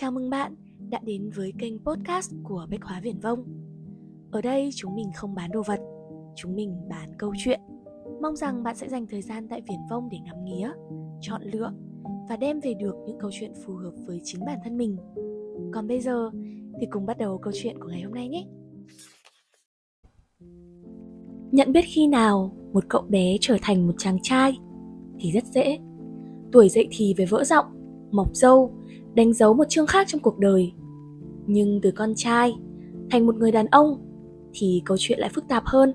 Chào 0.00 0.10
mừng 0.10 0.30
bạn 0.30 0.54
đã 0.90 1.00
đến 1.04 1.30
với 1.36 1.52
kênh 1.58 1.78
podcast 1.78 2.32
của 2.44 2.66
Bách 2.70 2.82
Hóa 2.82 3.00
Viển 3.00 3.20
Vông. 3.20 3.44
Ở 4.30 4.40
đây 4.42 4.70
chúng 4.74 4.94
mình 4.94 5.10
không 5.14 5.34
bán 5.34 5.50
đồ 5.52 5.62
vật, 5.66 5.80
chúng 6.36 6.56
mình 6.56 6.76
bán 6.88 7.12
câu 7.18 7.32
chuyện. 7.44 7.60
Mong 8.22 8.36
rằng 8.36 8.62
bạn 8.62 8.76
sẽ 8.76 8.88
dành 8.88 9.06
thời 9.06 9.22
gian 9.22 9.48
tại 9.48 9.60
Viển 9.68 9.78
Vông 9.90 10.08
để 10.10 10.18
ngắm 10.24 10.44
nghía, 10.44 10.72
chọn 11.20 11.42
lựa 11.42 11.72
và 12.28 12.36
đem 12.36 12.60
về 12.60 12.74
được 12.74 12.94
những 13.06 13.18
câu 13.18 13.30
chuyện 13.32 13.52
phù 13.66 13.74
hợp 13.74 13.92
với 14.06 14.20
chính 14.24 14.44
bản 14.44 14.58
thân 14.64 14.76
mình. 14.76 14.96
Còn 15.72 15.88
bây 15.88 16.00
giờ 16.00 16.30
thì 16.80 16.86
cùng 16.90 17.06
bắt 17.06 17.18
đầu 17.18 17.38
câu 17.38 17.52
chuyện 17.62 17.78
của 17.80 17.88
ngày 17.88 18.02
hôm 18.02 18.14
nay 18.14 18.28
nhé. 18.28 18.46
Nhận 21.52 21.72
biết 21.72 21.84
khi 21.84 22.06
nào 22.06 22.56
một 22.72 22.84
cậu 22.88 23.02
bé 23.02 23.36
trở 23.40 23.56
thành 23.62 23.86
một 23.86 23.94
chàng 23.98 24.18
trai 24.22 24.58
thì 25.18 25.30
rất 25.30 25.44
dễ. 25.44 25.78
Tuổi 26.52 26.68
dậy 26.68 26.88
thì 26.90 27.14
về 27.16 27.24
vỡ 27.24 27.44
giọng, 27.44 27.66
mọc 28.10 28.36
râu 28.36 28.79
đánh 29.14 29.32
dấu 29.32 29.54
một 29.54 29.64
chương 29.68 29.86
khác 29.86 30.06
trong 30.08 30.20
cuộc 30.20 30.38
đời. 30.38 30.72
Nhưng 31.46 31.80
từ 31.82 31.90
con 31.90 32.12
trai 32.16 32.54
thành 33.10 33.26
một 33.26 33.36
người 33.36 33.52
đàn 33.52 33.66
ông 33.66 33.98
thì 34.52 34.82
câu 34.84 34.96
chuyện 35.00 35.18
lại 35.18 35.30
phức 35.34 35.48
tạp 35.48 35.62
hơn. 35.66 35.92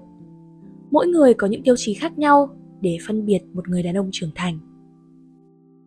Mỗi 0.91 1.07
người 1.07 1.33
có 1.33 1.47
những 1.47 1.63
tiêu 1.63 1.75
chí 1.77 1.93
khác 1.93 2.17
nhau 2.17 2.49
để 2.81 2.97
phân 3.07 3.25
biệt 3.25 3.39
một 3.53 3.69
người 3.69 3.83
đàn 3.83 3.97
ông 3.97 4.09
trưởng 4.11 4.31
thành. 4.35 4.59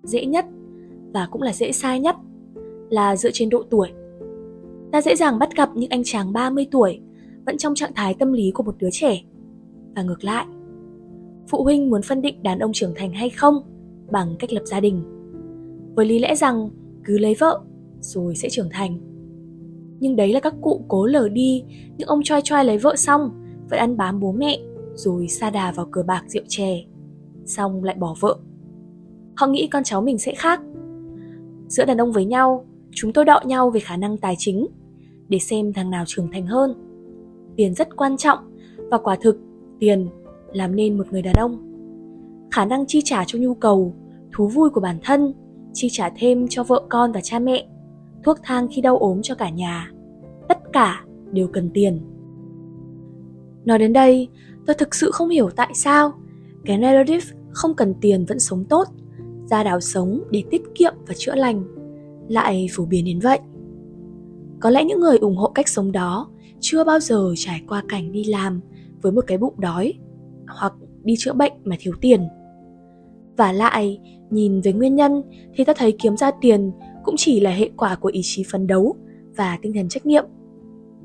Dễ 0.03 0.27
nhất 0.27 0.47
và 1.13 1.29
cũng 1.31 1.43
là 1.43 1.53
dễ 1.53 1.73
sai 1.73 2.01
nhất 2.01 2.17
là 2.91 3.17
dựa 3.17 3.31
trên 3.33 3.51
độ 3.51 3.63
tuổi. 3.71 3.89
Ta 4.93 5.03
dễ 5.03 5.17
dàng 5.17 5.39
bắt 5.39 5.57
gặp 5.57 5.71
những 5.75 5.91
anh 5.91 6.03
chàng 6.05 6.33
30 6.33 6.67
tuổi 6.71 7.01
vẫn 7.47 7.59
trong 7.59 7.75
trạng 7.75 7.95
thái 7.95 8.15
tâm 8.15 8.33
lý 8.33 8.51
của 8.51 8.63
một 8.63 8.75
đứa 8.79 8.89
trẻ. 8.93 9.23
Và 9.97 10.03
ngược 10.03 10.25
lại, 10.25 10.47
phụ 11.49 11.65
huynh 11.65 11.91
muốn 11.91 12.03
phân 12.03 12.23
định 12.23 12.43
đàn 12.43 12.59
ông 12.59 12.73
trưởng 12.73 12.95
thành 12.97 13.13
hay 13.13 13.31
không 13.31 13.63
bằng 14.11 14.37
cách 14.39 14.53
lập 14.53 14.63
gia 14.65 14.81
đình. 14.81 15.03
Với 15.95 16.07
lý 16.07 16.19
lẽ 16.19 16.35
rằng 16.35 16.71
cứ 17.09 17.19
lấy 17.19 17.35
vợ, 17.39 17.61
rồi 18.01 18.37
sẽ 18.37 18.49
trưởng 18.51 18.69
thành. 18.71 18.99
Nhưng 20.01 20.17
đấy 20.17 20.33
là 20.33 20.41
các 20.41 20.55
cụ 20.61 20.85
cố 20.89 21.07
lờ 21.07 21.29
đi, 21.29 21.65
những 21.97 22.09
ông 22.09 22.23
choi 22.23 22.41
choi 22.45 22.65
lấy 22.65 22.79
vợ 22.79 22.97
xong, 22.97 23.31
vẫn 23.71 23.79
ăn 23.79 23.97
bám 23.97 24.21
bố 24.21 24.33
mẹ, 24.33 24.59
rồi 24.95 25.29
sa 25.29 25.51
đà 25.51 25.73
vào 25.73 25.87
cờ 25.87 26.03
bạc 26.03 26.25
rượu 26.27 26.43
chè, 26.49 26.85
xong 27.45 27.85
lại 27.85 27.97
bỏ 27.99 28.15
vợ. 28.21 28.39
Họ 29.37 29.47
nghĩ 29.47 29.69
con 29.73 29.85
cháu 29.85 30.03
mình 30.03 30.19
sẽ 30.19 30.35
khác. 30.35 30.61
Giữa 31.69 31.85
đàn 31.85 32.01
ông 32.01 32.13
với 32.13 32.25
nhau, 32.25 32.65
chúng 32.91 33.13
tôi 33.13 33.25
đọ 33.25 33.41
nhau 33.47 33.71
về 33.71 33.81
khả 33.81 33.97
năng 33.97 34.17
tài 34.17 34.35
chính, 34.39 34.67
để 35.29 35.39
xem 35.39 35.73
thằng 35.73 35.91
nào 35.91 36.05
trưởng 36.07 36.31
thành 36.33 36.47
hơn. 36.47 36.75
Tiền 37.57 37.75
rất 37.75 37.97
quan 37.97 38.17
trọng, 38.17 38.39
và 38.91 38.99
quả 38.99 39.17
thực, 39.21 39.39
tiền 39.79 40.09
làm 40.53 40.77
nên 40.77 40.99
một 40.99 41.13
người 41.13 41.23
đàn 41.23 41.35
ông. 41.35 41.59
Khả 42.51 42.65
năng 42.65 42.87
chi 42.87 43.01
trả 43.05 43.25
cho 43.27 43.39
nhu 43.39 43.55
cầu, 43.55 43.95
thú 44.33 44.49
vui 44.49 44.71
của 44.71 44.81
bản 44.81 44.99
thân 45.03 45.33
chi 45.73 45.89
trả 45.91 46.11
thêm 46.17 46.47
cho 46.49 46.65
vợ 46.65 46.83
con 46.89 47.13
và 47.13 47.21
cha 47.21 47.39
mẹ, 47.39 47.67
thuốc 48.25 48.39
thang 48.43 48.69
khi 48.71 48.81
đau 48.83 48.99
ốm 48.99 49.23
cho 49.23 49.35
cả 49.35 49.51
nhà. 49.51 49.91
Tất 50.49 50.59
cả 50.73 51.05
đều 51.33 51.49
cần 51.49 51.71
tiền. 51.75 52.01
Nói 53.65 53.79
đến 53.79 53.93
đây, 53.93 54.29
tôi 54.67 54.75
thực 54.75 54.95
sự 54.95 55.11
không 55.11 55.29
hiểu 55.29 55.51
tại 55.51 55.71
sao 55.75 56.13
cái 56.65 56.79
narrative 56.79 57.27
không 57.51 57.75
cần 57.75 57.95
tiền 58.01 58.25
vẫn 58.25 58.39
sống 58.39 58.65
tốt, 58.65 58.89
ra 59.51 59.65
đảo 59.65 59.81
sống 59.81 60.23
để 60.31 60.43
tiết 60.51 60.63
kiệm 60.75 60.95
và 61.07 61.15
chữa 61.17 61.35
lành 61.35 61.65
lại 62.29 62.67
phổ 62.73 62.85
biến 62.85 63.05
đến 63.05 63.19
vậy. 63.19 63.39
Có 64.61 64.71
lẽ 64.71 64.85
những 64.85 65.01
người 65.01 65.19
ủng 65.19 65.37
hộ 65.37 65.49
cách 65.49 65.69
sống 65.69 65.93
đó 65.93 66.29
chưa 66.61 66.85
bao 66.85 67.01
giờ 67.01 67.33
trải 67.37 67.63
qua 67.69 67.83
cảnh 67.89 68.13
đi 68.13 68.25
làm 68.25 68.61
với 69.03 69.13
một 69.13 69.25
cái 69.27 69.39
bụng 69.39 69.55
đói 69.59 69.95
hoặc 70.47 70.73
đi 71.05 71.15
chữa 71.19 71.33
bệnh 71.33 71.53
mà 71.65 71.77
thiếu 71.81 71.95
tiền. 72.01 72.29
Và 73.37 73.53
lại, 73.53 74.01
Nhìn 74.31 74.61
về 74.61 74.73
nguyên 74.73 74.95
nhân 74.95 75.23
thì 75.55 75.65
ta 75.65 75.73
thấy 75.77 75.93
kiếm 75.99 76.17
ra 76.17 76.31
tiền 76.41 76.73
cũng 77.05 77.15
chỉ 77.19 77.41
là 77.41 77.51
hệ 77.51 77.71
quả 77.77 77.97
của 77.97 78.11
ý 78.13 78.21
chí 78.25 78.45
phấn 78.51 78.67
đấu 78.67 78.97
và 79.37 79.59
tinh 79.63 79.73
thần 79.73 79.89
trách 79.89 80.07
nhiệm. 80.07 80.25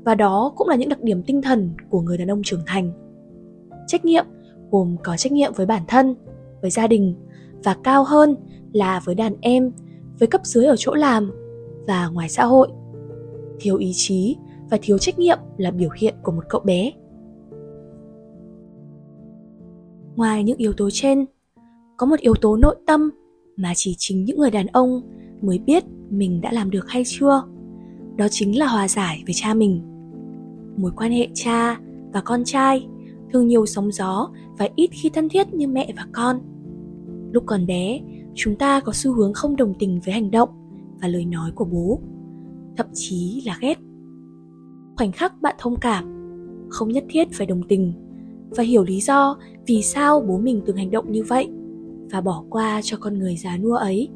Và 0.04 0.14
đó 0.14 0.52
cũng 0.56 0.68
là 0.68 0.76
những 0.76 0.88
đặc 0.88 1.02
điểm 1.02 1.22
tinh 1.22 1.42
thần 1.42 1.70
của 1.90 2.00
người 2.00 2.18
đàn 2.18 2.30
ông 2.30 2.42
trưởng 2.42 2.62
thành. 2.66 2.92
Trách 3.86 4.04
nhiệm 4.04 4.24
gồm 4.70 4.96
có 5.04 5.16
trách 5.16 5.32
nhiệm 5.32 5.52
với 5.52 5.66
bản 5.66 5.82
thân, 5.88 6.14
với 6.62 6.70
gia 6.70 6.86
đình 6.86 7.14
và 7.64 7.76
cao 7.84 8.04
hơn 8.04 8.36
là 8.72 9.00
với 9.04 9.14
đàn 9.14 9.36
em, 9.40 9.72
với 10.18 10.26
cấp 10.26 10.40
dưới 10.44 10.64
ở 10.64 10.74
chỗ 10.78 10.94
làm 10.94 11.32
và 11.86 12.08
ngoài 12.08 12.28
xã 12.28 12.44
hội. 12.44 12.68
Thiếu 13.60 13.76
ý 13.76 13.90
chí 13.94 14.36
và 14.70 14.78
thiếu 14.82 14.98
trách 14.98 15.18
nhiệm 15.18 15.38
là 15.56 15.70
biểu 15.70 15.90
hiện 15.96 16.14
của 16.22 16.32
một 16.32 16.44
cậu 16.48 16.60
bé. 16.60 16.92
Ngoài 20.16 20.44
những 20.44 20.58
yếu 20.58 20.72
tố 20.72 20.88
trên, 20.92 21.24
có 21.96 22.06
một 22.06 22.20
yếu 22.20 22.34
tố 22.34 22.56
nội 22.56 22.76
tâm 22.86 23.10
mà 23.56 23.72
chỉ 23.76 23.94
chính 23.98 24.24
những 24.24 24.38
người 24.38 24.50
đàn 24.50 24.66
ông 24.66 25.02
mới 25.42 25.58
biết 25.58 25.84
mình 26.10 26.40
đã 26.40 26.52
làm 26.52 26.70
được 26.70 26.88
hay 26.88 27.02
chưa. 27.06 27.42
Đó 28.16 28.26
chính 28.30 28.58
là 28.58 28.66
hòa 28.66 28.88
giải 28.88 29.22
với 29.26 29.34
cha 29.34 29.54
mình. 29.54 29.82
Mối 30.76 30.90
quan 30.96 31.12
hệ 31.12 31.28
cha 31.34 31.80
và 32.12 32.20
con 32.20 32.44
trai 32.44 32.86
thường 33.32 33.46
nhiều 33.46 33.66
sóng 33.66 33.92
gió 33.92 34.30
và 34.58 34.68
ít 34.76 34.90
khi 34.92 35.08
thân 35.08 35.28
thiết 35.28 35.54
như 35.54 35.68
mẹ 35.68 35.92
và 35.96 36.06
con. 36.12 36.40
Lúc 37.32 37.44
còn 37.46 37.66
bé, 37.66 38.00
chúng 38.34 38.56
ta 38.56 38.80
có 38.80 38.92
xu 38.92 39.12
hướng 39.12 39.32
không 39.32 39.56
đồng 39.56 39.74
tình 39.78 40.00
với 40.04 40.14
hành 40.14 40.30
động 40.30 40.48
và 41.00 41.08
lời 41.08 41.24
nói 41.24 41.50
của 41.54 41.64
bố, 41.64 42.00
thậm 42.76 42.86
chí 42.92 43.42
là 43.46 43.58
ghét. 43.60 43.78
Khoảnh 44.96 45.12
khắc 45.12 45.42
bạn 45.42 45.54
thông 45.58 45.76
cảm, 45.80 46.04
không 46.68 46.88
nhất 46.88 47.04
thiết 47.08 47.28
phải 47.32 47.46
đồng 47.46 47.62
tình 47.68 47.92
và 48.50 48.62
hiểu 48.62 48.84
lý 48.84 49.00
do 49.00 49.38
vì 49.66 49.82
sao 49.82 50.20
bố 50.20 50.38
mình 50.38 50.62
từng 50.66 50.76
hành 50.76 50.90
động 50.90 51.12
như 51.12 51.22
vậy 51.22 51.48
và 52.10 52.20
bỏ 52.20 52.44
qua 52.50 52.80
cho 52.82 52.96
con 53.00 53.18
người 53.18 53.36
già 53.36 53.56
nua 53.56 53.74
ấy. 53.74 54.08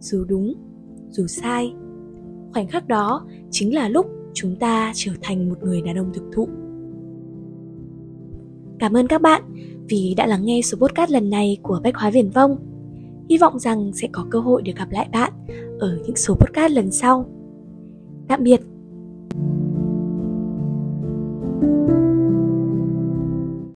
Dù 0.00 0.24
đúng, 0.24 0.54
dù 1.10 1.26
sai, 1.26 1.74
khoảnh 2.52 2.68
khắc 2.68 2.88
đó 2.88 3.26
chính 3.50 3.74
là 3.74 3.88
lúc 3.88 4.06
chúng 4.34 4.56
ta 4.56 4.92
trở 4.94 5.12
thành 5.22 5.48
một 5.48 5.62
người 5.62 5.82
đàn 5.82 5.98
ông 5.98 6.12
thực 6.14 6.24
thụ. 6.32 6.48
Cảm 8.78 8.96
ơn 8.96 9.06
các 9.06 9.22
bạn 9.22 9.42
vì 9.88 10.14
đã 10.16 10.26
lắng 10.26 10.44
nghe 10.44 10.60
số 10.62 10.78
podcast 10.78 11.10
lần 11.10 11.30
này 11.30 11.58
của 11.62 11.80
bách 11.84 11.96
hóa 11.96 12.10
viển 12.10 12.30
vông. 12.30 12.56
Hy 13.30 13.38
vọng 13.38 13.58
rằng 13.58 13.92
sẽ 13.92 14.08
có 14.12 14.26
cơ 14.30 14.38
hội 14.38 14.62
được 14.62 14.72
gặp 14.76 14.90
lại 14.90 15.08
bạn 15.12 15.32
ở 15.78 15.98
những 16.06 16.16
số 16.16 16.34
podcast 16.34 16.72
lần 16.72 16.90
sau. 16.90 17.26
Tạm 18.28 18.42
biệt. 18.42 18.71